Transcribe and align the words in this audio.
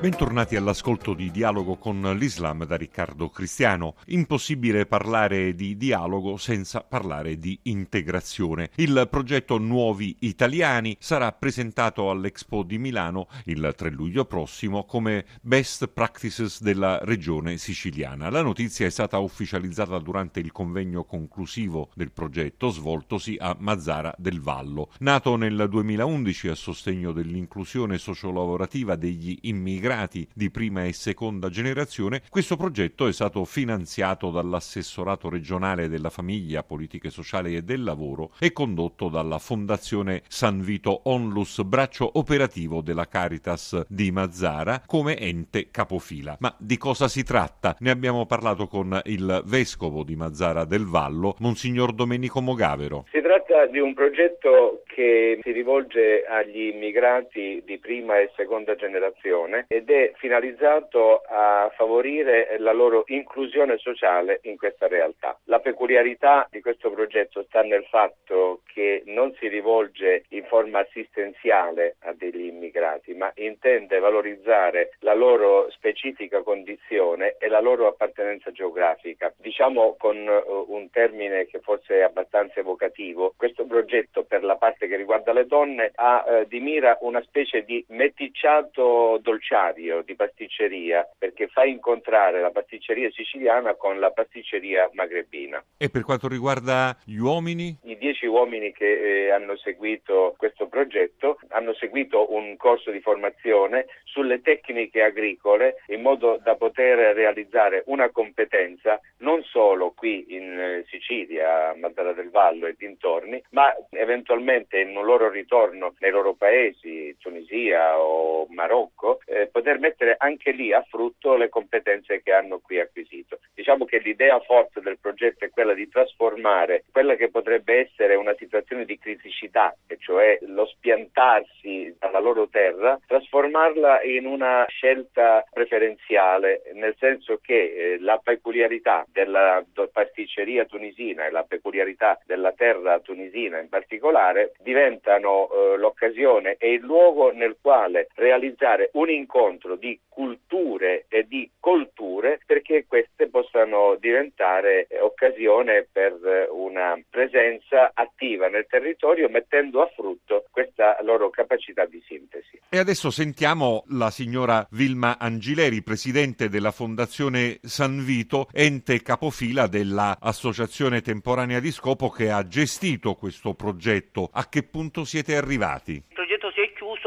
Bentornati 0.00 0.56
all'ascolto 0.56 1.12
di 1.12 1.30
Dialogo 1.30 1.76
con 1.76 2.00
l'Islam 2.16 2.64
da 2.64 2.78
Riccardo 2.78 3.28
Cristiano. 3.28 3.96
Impossibile 4.06 4.86
parlare 4.86 5.54
di 5.54 5.76
dialogo 5.76 6.38
senza 6.38 6.80
parlare 6.80 7.36
di 7.36 7.58
integrazione. 7.64 8.70
Il 8.76 9.08
progetto 9.10 9.58
Nuovi 9.58 10.16
Italiani 10.20 10.96
sarà 10.98 11.30
presentato 11.32 12.08
all'Expo 12.08 12.62
di 12.62 12.78
Milano 12.78 13.28
il 13.44 13.74
3 13.76 13.90
luglio 13.90 14.24
prossimo 14.24 14.86
come 14.86 15.26
Best 15.42 15.88
Practices 15.88 16.62
della 16.62 17.00
regione 17.02 17.58
siciliana. 17.58 18.30
La 18.30 18.40
notizia 18.40 18.86
è 18.86 18.90
stata 18.90 19.18
ufficializzata 19.18 19.98
durante 19.98 20.40
il 20.40 20.50
convegno 20.50 21.04
conclusivo 21.04 21.90
del 21.94 22.10
progetto 22.10 22.70
svoltosi 22.70 23.36
a 23.38 23.54
Mazzara 23.58 24.14
del 24.16 24.40
Vallo. 24.40 24.92
Nato 25.00 25.36
nel 25.36 25.66
2011 25.68 26.48
a 26.48 26.54
sostegno 26.54 27.12
dell'inclusione 27.12 27.98
sociolavorativa 27.98 28.96
degli 28.96 29.36
immigrati, 29.42 29.88
immigrati 29.90 30.26
di 30.32 30.50
prima 30.50 30.84
e 30.84 30.92
seconda 30.92 31.48
generazione, 31.48 32.22
questo 32.28 32.56
progetto 32.56 33.08
è 33.08 33.12
stato 33.12 33.44
finanziato 33.44 34.30
dall'assessorato 34.30 35.28
regionale 35.28 35.88
della 35.88 36.10
famiglia, 36.10 36.62
politiche 36.62 37.10
sociali 37.10 37.56
e 37.56 37.62
del 37.62 37.82
lavoro 37.82 38.30
e 38.38 38.52
condotto 38.52 39.08
dalla 39.08 39.38
Fondazione 39.38 40.22
San 40.28 40.60
Vito 40.60 41.00
Onlus, 41.04 41.62
braccio 41.62 42.08
operativo 42.14 42.82
della 42.82 43.08
Caritas 43.08 43.84
di 43.88 44.12
Mazzara, 44.12 44.82
come 44.86 45.18
ente 45.18 45.70
capofila. 45.70 46.36
Ma 46.38 46.54
di 46.58 46.76
cosa 46.76 47.08
si 47.08 47.24
tratta? 47.24 47.76
Ne 47.80 47.90
abbiamo 47.90 48.26
parlato 48.26 48.68
con 48.68 49.00
il 49.04 49.42
vescovo 49.46 50.04
di 50.04 50.14
Mazzara 50.14 50.64
del 50.64 50.86
Vallo, 50.86 51.34
Monsignor 51.40 51.92
Domenico 51.92 52.40
Mogavero. 52.40 53.06
Si 53.10 53.20
tratta 53.20 53.66
di 53.66 53.80
un 53.80 53.94
progetto 53.94 54.82
che 54.86 55.38
si 55.42 55.50
rivolge 55.50 56.24
agli 56.28 56.72
immigrati 56.74 57.62
di 57.64 57.78
prima 57.78 58.18
e 58.18 58.30
seconda 58.36 58.74
generazione 58.76 59.66
ed 59.80 59.88
è 59.88 60.12
finalizzato 60.16 61.22
a 61.26 61.72
favorire 61.74 62.56
la 62.58 62.72
loro 62.72 63.04
inclusione 63.06 63.78
sociale 63.78 64.40
in 64.42 64.58
questa 64.58 64.88
realtà. 64.88 65.38
La 65.44 65.60
peculiarità 65.60 66.46
di 66.50 66.60
questo 66.60 66.90
progetto 66.90 67.44
sta 67.44 67.62
nel 67.62 67.84
fatto 67.84 68.60
che 68.72 69.02
non 69.06 69.34
si 69.38 69.48
rivolge 69.48 70.24
in 70.30 70.44
forma 70.44 70.80
assistenziale 70.80 71.96
a 72.00 72.12
degli 72.12 72.44
immigrati, 72.44 73.14
ma 73.14 73.32
intende 73.36 73.98
valorizzare 73.98 74.90
la 75.00 75.14
loro 75.14 75.70
specifica 75.70 76.42
condizione 76.42 77.36
e 77.38 77.48
la 77.48 77.60
loro 77.60 77.86
appartenenza 77.86 78.52
geografica. 78.52 79.32
Diciamo 79.38 79.96
con 79.98 80.16
uh, 80.16 80.66
un 80.68 80.90
termine 80.90 81.46
che 81.46 81.60
forse 81.60 81.96
è 81.96 82.02
abbastanza 82.02 82.60
evocativo, 82.60 83.32
questo 83.34 83.64
progetto 83.64 84.24
per 84.24 84.44
la 84.44 84.56
parte 84.56 84.88
che 84.88 84.96
riguarda 84.96 85.32
le 85.32 85.46
donne 85.46 85.90
ha 85.94 86.24
uh, 86.26 86.44
di 86.46 86.60
mira 86.60 86.98
una 87.00 87.22
specie 87.22 87.64
di 87.64 87.82
meticciato 87.88 89.18
dolciario 89.22 89.68
di 89.72 90.14
pasticceria 90.14 91.08
perché 91.16 91.48
fa 91.48 91.64
incontrare 91.64 92.40
la 92.40 92.50
pasticceria 92.50 93.10
siciliana 93.10 93.74
con 93.74 93.98
la 93.98 94.10
pasticceria 94.10 94.88
magrebina. 94.92 95.62
E 95.76 95.90
per 95.90 96.02
quanto 96.02 96.28
riguarda 96.28 96.96
gli 97.04 97.18
uomini? 97.18 97.76
I 97.84 97.96
dieci 97.96 98.26
uomini 98.26 98.72
che 98.72 99.26
eh, 99.26 99.30
hanno 99.30 99.56
seguito 99.56 100.34
questo 100.36 100.68
progetto 100.68 101.38
hanno 101.48 101.74
seguito 101.74 102.32
un 102.34 102.56
corso 102.56 102.90
di 102.90 103.00
formazione 103.00 103.86
sulle 104.04 104.40
tecniche 104.40 105.02
agricole 105.02 105.82
in 105.88 106.02
modo 106.02 106.38
da 106.42 106.56
poter 106.56 107.14
realizzare 107.14 107.82
una 107.86 108.10
competenza 108.10 109.00
non 109.18 109.42
solo 109.44 109.92
qui 109.92 110.34
in 110.34 110.58
eh, 110.58 110.84
Sicilia, 110.88 111.70
a 111.70 111.76
Maddara 111.76 112.12
del 112.12 112.30
Vallo 112.30 112.66
e 112.66 112.74
dintorni, 112.76 113.42
ma 113.50 113.72
eventualmente 113.90 114.80
in 114.80 114.96
un 114.96 115.04
loro 115.04 115.28
ritorno 115.28 115.94
nei 115.98 116.10
loro 116.10 116.34
paesi, 116.34 117.16
Tunisia 117.18 117.98
o 117.98 118.46
Marocco, 118.50 119.20
eh, 119.26 119.48
poter 119.60 119.78
mettere 119.78 120.14
anche 120.18 120.52
lì 120.52 120.72
a 120.72 120.82
frutto 120.88 121.36
le 121.36 121.50
competenze 121.50 122.22
che 122.22 122.32
hanno 122.32 122.60
qui 122.60 122.80
acquisito. 122.80 123.40
Diciamo 123.54 123.84
che 123.84 123.98
l'idea 123.98 124.40
forte 124.40 124.80
del 124.80 124.98
progetto 124.98 125.44
è 125.44 125.50
quella 125.50 125.74
di 125.74 125.86
trasformare 125.86 126.84
quella 126.90 127.14
che 127.14 127.28
potrebbe 127.28 127.80
essere 127.80 128.14
una 128.14 128.34
situazione 128.38 128.86
di 128.86 128.98
criticità, 128.98 129.76
e 129.86 129.98
cioè 129.98 130.38
lo 130.46 130.64
spiantarsi 130.64 131.94
dalla 131.98 132.20
loro 132.20 132.48
terra, 132.48 132.98
trasformarla 133.06 134.02
in 134.02 134.24
una 134.24 134.64
scelta 134.68 135.44
preferenziale, 135.52 136.62
nel 136.72 136.94
senso 136.98 137.38
che 137.42 137.54
eh, 137.54 137.98
la 138.00 138.18
peculiarità 138.22 139.04
della 139.12 139.62
pasticceria 139.92 140.64
tunisina 140.64 141.26
e 141.26 141.30
la 141.30 141.44
peculiarità 141.44 142.18
della 142.24 142.52
terra 142.52 142.98
tunisina 143.00 143.58
in 143.58 143.68
particolare 143.68 144.52
diventano 144.60 145.50
eh, 145.50 145.76
l'occasione 145.76 146.56
e 146.58 146.72
il 146.72 146.80
luogo 146.80 147.30
nel 147.32 147.56
quale 147.60 148.08
realizzare 148.14 148.88
un 148.94 149.10
incontro 149.10 149.49
di 149.78 149.98
culture 150.08 151.06
e 151.08 151.26
di 151.26 151.50
colture 151.58 152.40
perché 152.46 152.84
queste 152.86 153.28
possano 153.28 153.96
diventare 153.98 154.86
eh, 154.86 155.00
occasione 155.00 155.86
per 155.90 156.12
eh, 156.24 156.48
una 156.50 156.98
presenza 157.08 157.90
attiva 157.94 158.48
nel 158.48 158.66
territorio 158.68 159.28
mettendo 159.28 159.82
a 159.82 159.90
frutto 159.94 160.44
questa 160.50 160.98
loro 161.02 161.30
capacità 161.30 161.86
di 161.86 162.02
sintesi. 162.06 162.60
E 162.68 162.78
adesso 162.78 163.10
sentiamo 163.10 163.84
la 163.88 164.10
signora 164.10 164.66
Vilma 164.70 165.18
Angileri, 165.18 165.82
presidente 165.82 166.48
della 166.48 166.70
Fondazione 166.70 167.58
San 167.62 168.04
Vito, 168.04 168.48
ente 168.52 169.02
capofila 169.02 169.66
dell'Associazione 169.66 171.00
Temporanea 171.00 171.60
di 171.60 171.72
Scopo 171.72 172.08
che 172.10 172.30
ha 172.30 172.46
gestito 172.46 173.14
questo 173.14 173.54
progetto. 173.54 174.28
A 174.32 174.48
che 174.48 174.62
punto 174.62 175.04
siete 175.04 175.36
arrivati? 175.36 176.02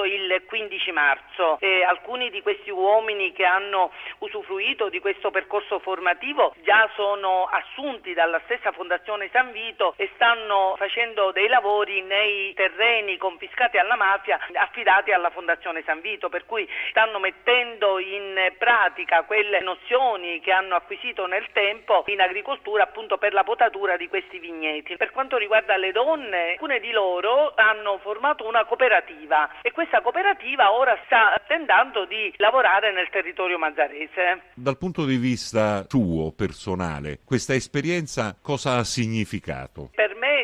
Chiuso 0.04 0.06
il 0.06 0.44
15 0.46 0.92
marzo. 0.92 1.58
E 1.60 1.84
alcuni 1.84 2.30
di 2.30 2.42
questi 2.42 2.70
uomini 2.70 3.32
che 3.32 3.46
hanno 3.46 3.92
usufruito 4.20 4.90
di 4.90 5.00
questo 5.00 5.32
percorso 5.32 5.80
formativo 5.80 6.54
già 6.64 6.90
sono 6.96 7.46
assunti 7.46 8.14
dalla 8.14 8.40
stessa 8.46 8.72
Fondazione 8.72 9.30
San 9.32 9.52
Vito 9.52 9.94
e 9.98 10.10
stanno 10.16 10.76
facendo 10.78 11.32
dei 11.32 11.48
lavori 11.48 12.02
nei 12.02 12.54
terreni 12.54 13.18
confiscati 13.18 13.78
alla 13.78 13.96
mafia 13.96 14.40
affidati 14.54 15.12
alla 15.12 15.30
Fondazione 15.30 15.84
San 15.86 16.02
Vito, 16.02 16.30
per 16.30 16.46
cui 16.46 16.68
stanno 16.90 17.20
mettendo 17.20 18.00
in 18.00 18.54
pratica 18.58 19.24
quelle 19.24 19.62
nozioni 19.62 20.40
che 20.40 20.52
hanno 20.52 20.76
acquisito 20.76 21.26
nel 21.26 21.48
tempo 21.52 22.04
in 22.08 22.22
agricoltura 22.22 22.84
appunto 22.84 23.18
per 23.18 23.34
la 23.34 23.44
potatura 23.44 23.98
di 23.98 24.08
questi 24.08 24.40
vigneti. 24.40 24.98
Per 24.98 25.12
quanto 25.12 25.38
riguarda 25.38 25.78
le 25.78 25.92
donne, 25.92 26.52
alcune 26.52 26.80
di 26.80 26.92
loro 26.92 27.54
hanno 27.56 27.98
formato 28.00 28.46
una 28.46 28.66
cooperativa 28.66 29.50
e 29.62 29.72
questa 29.72 29.93
cooperativa 30.02 30.72
ora 30.74 30.98
sta 31.06 31.42
tentando 31.48 32.06
di 32.06 32.34
lavorare 32.38 32.92
nel 32.92 33.10
territorio 33.10 33.58
mazzarese. 33.58 34.52
Dal 34.56 34.78
punto 34.78 35.06
di 35.06 35.18
vista 35.18 35.84
tuo, 35.86 36.32
personale, 36.32 37.20
questa 37.26 37.54
esperienza 37.54 38.36
cosa 38.42 38.78
ha 38.78 38.84
significato? 38.84 39.90
Per 39.94 40.03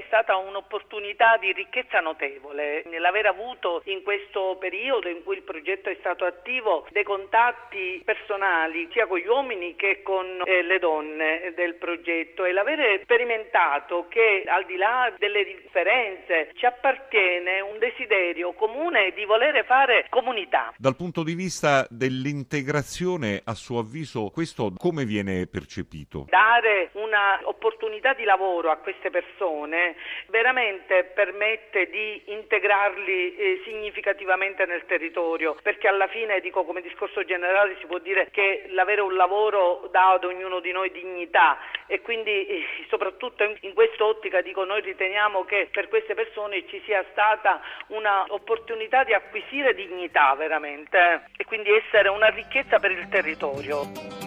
stata 0.09 0.35
un'opportunità 0.37 1.37
di 1.37 1.53
ricchezza 1.53 1.99
notevole. 1.99 2.83
L'aver 2.97 3.27
avuto 3.27 3.83
in 3.85 4.01
questo 4.01 4.57
periodo 4.59 5.07
in 5.07 5.23
cui 5.23 5.35
il 5.35 5.43
progetto 5.43 5.89
è 5.89 5.95
stato 5.99 6.25
attivo 6.25 6.87
dei 6.89 7.03
contatti 7.03 8.01
personali 8.03 8.89
sia 8.91 9.05
con 9.05 9.19
gli 9.19 9.27
uomini 9.27 9.75
che 9.75 10.01
con 10.01 10.41
eh, 10.43 10.63
le 10.63 10.79
donne 10.79 11.53
del 11.55 11.75
progetto 11.75 12.43
e 12.43 12.51
l'aver 12.51 13.01
sperimentato 13.03 14.07
che 14.09 14.43
al 14.47 14.65
di 14.65 14.77
là 14.77 15.13
delle 15.17 15.45
differenze 15.45 16.51
ci 16.55 16.65
appartiene 16.65 17.61
un 17.61 17.77
desiderio 17.77 18.53
comune 18.53 19.11
di 19.13 19.25
volere 19.25 19.63
fare 19.63 20.07
comunità. 20.09 20.73
Dal 20.75 20.95
punto 20.95 21.23
di 21.23 21.35
vista 21.35 21.85
dell'integrazione, 21.89 23.41
a 23.45 23.53
suo 23.53 23.77
avviso, 23.77 24.31
questo 24.33 24.73
come 24.75 25.05
viene 25.05 25.45
percepito? 25.45 26.25
Dare 26.29 26.89
un'opportunità 26.93 28.13
di 28.13 28.23
lavoro 28.23 28.71
a 28.71 28.77
queste 28.77 29.11
persone 29.11 29.97
veramente 30.27 31.03
permette 31.13 31.89
di 31.89 32.21
integrarli 32.25 33.35
eh, 33.35 33.61
significativamente 33.65 34.65
nel 34.65 34.85
territorio, 34.85 35.57
perché 35.61 35.87
alla 35.87 36.07
fine, 36.07 36.39
dico 36.39 36.63
come 36.63 36.81
discorso 36.81 37.23
generale, 37.23 37.77
si 37.79 37.85
può 37.85 37.97
dire 37.99 38.29
che 38.31 38.65
l'avere 38.69 39.01
un 39.01 39.15
lavoro 39.15 39.87
dà 39.91 40.11
ad 40.11 40.23
ognuno 40.23 40.59
di 40.59 40.71
noi 40.71 40.91
dignità 40.91 41.57
e 41.87 42.01
quindi 42.01 42.45
eh, 42.45 42.63
soprattutto 42.89 43.43
in, 43.43 43.55
in 43.61 43.73
quest'ottica 43.73 44.41
dico 44.41 44.63
noi 44.63 44.81
riteniamo 44.81 45.45
che 45.45 45.69
per 45.71 45.87
queste 45.87 46.13
persone 46.13 46.67
ci 46.67 46.81
sia 46.85 47.03
stata 47.11 47.61
un'opportunità 47.87 49.03
di 49.03 49.13
acquisire 49.13 49.73
dignità 49.73 50.33
veramente 50.35 51.25
e 51.35 51.45
quindi 51.45 51.71
essere 51.71 52.09
una 52.09 52.27
ricchezza 52.27 52.79
per 52.79 52.91
il 52.91 53.07
territorio. 53.09 54.18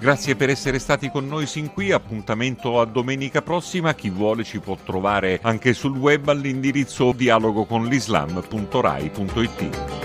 Grazie 0.00 0.36
per 0.36 0.48
essere 0.48 0.78
stati 0.78 1.10
con 1.10 1.26
noi 1.26 1.46
sin 1.46 1.72
qui, 1.72 1.90
appuntamento 1.90 2.80
a 2.80 2.84
domenica 2.84 3.42
prossima, 3.42 3.94
chi 3.94 4.10
vuole 4.10 4.44
ci 4.44 4.60
può 4.60 4.76
trovare 4.84 5.40
anche 5.42 5.74
sul 5.74 5.96
web 5.96 6.28
all'indirizzo 6.28 7.10
dialogoconlislam.rai.it. 7.12 9.97